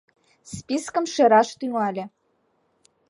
Спискым 0.53 1.05
шераш 1.13 1.49
тӱҥале. 1.59 2.03